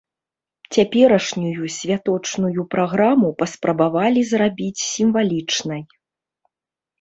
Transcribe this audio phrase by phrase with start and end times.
[0.75, 5.81] Цяперашнюю святочную праграму паспрабавалі зрабіць сімвалічнай.